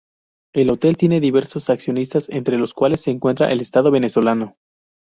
El 0.55 0.71
hotel 0.71 0.97
tiene 0.97 1.19
diversos 1.19 1.69
accionistas, 1.69 2.27
entre 2.29 2.57
los 2.57 2.73
cuales 2.73 3.01
se 3.01 3.11
encuentra 3.11 3.51
el 3.51 3.61
Estado 3.61 3.91
Venezolano. 3.91 4.57